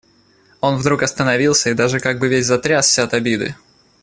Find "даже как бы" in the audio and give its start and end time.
1.75-2.27